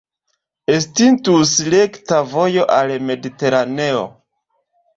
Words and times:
Estintus 0.77 1.51
rekta 1.75 2.23
vojo 2.33 2.65
al 2.79 2.97
Mediteraneo. 3.13 4.05